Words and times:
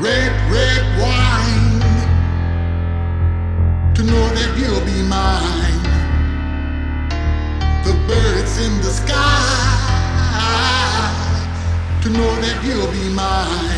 Red, 0.00 0.30
red 0.48 0.84
wine 1.00 1.80
to 3.96 4.02
know 4.04 4.28
that 4.28 4.56
you'll 4.56 4.84
be 4.86 5.02
mine. 5.02 5.82
The 7.82 7.94
birds 8.06 8.58
in 8.64 8.76
the 8.78 8.90
sky 8.90 9.88
to 12.02 12.10
know 12.10 12.32
that 12.42 12.62
you'll 12.64 12.92
be 12.92 13.12
mine. 13.12 13.77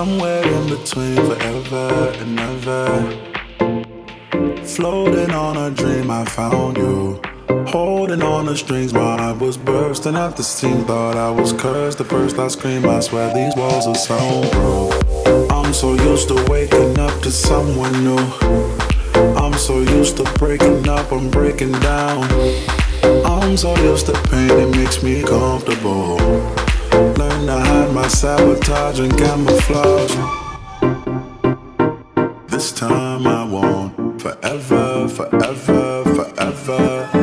somewhere 0.00 0.42
in 0.42 0.66
between 0.70 1.16
forever 1.28 1.90
and 2.20 2.40
ever. 2.40 2.86
Floating 4.64 5.30
on 5.32 5.58
a 5.58 5.70
dream, 5.70 6.10
I 6.10 6.24
found 6.24 6.78
you. 6.78 7.20
Holding 7.66 8.22
on 8.22 8.46
the 8.46 8.56
strings, 8.56 8.94
my 8.94 9.18
heart 9.18 9.38
was 9.40 9.58
bursting 9.58 10.16
at 10.16 10.38
the 10.38 10.42
seams. 10.42 10.84
Thought 10.86 11.16
I 11.18 11.30
was 11.30 11.52
cursed 11.52 11.98
the 11.98 12.06
first 12.06 12.38
I 12.38 12.48
screamed. 12.48 12.86
I 12.86 13.00
swear 13.00 13.34
these 13.34 13.54
walls 13.56 13.86
are 13.86 13.94
soundproof. 13.94 14.90
I'm 15.52 15.74
so 15.74 15.92
used 15.92 16.28
to 16.28 16.46
waking 16.48 16.98
up 16.98 17.20
to 17.24 17.30
someone 17.30 17.92
new. 18.02 18.24
I'm 19.42 19.52
so 19.52 19.80
used 19.98 20.16
to 20.16 20.24
breaking 20.38 20.88
up, 20.88 21.12
I'm 21.12 21.28
breaking 21.30 21.72
down. 21.72 22.24
I'm 23.26 23.54
so 23.58 23.76
used 23.90 24.06
to 24.06 24.14
pain, 24.30 24.50
it 24.64 24.70
makes 24.74 25.02
me 25.02 25.22
comfortable. 25.22 26.16
Learn 27.18 27.29
and 27.40 27.50
I 27.50 27.60
hide 27.60 27.94
my 27.94 28.08
sabotage 28.08 29.00
and 29.00 29.16
camouflage. 29.16 30.14
This 32.48 32.72
time 32.72 33.26
I 33.26 33.44
won't. 33.44 34.20
Forever, 34.20 35.08
forever, 35.08 36.04
forever. 36.04 37.19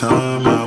time. 0.00 0.46
I 0.46 0.59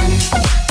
on. 0.00 0.61